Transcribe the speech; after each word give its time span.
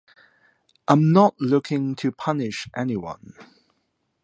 I’m 0.87 1.11
not 1.11 1.35
looking 1.39 1.93
to 1.97 2.11
punish 2.11 2.67
anyone. 2.75 3.33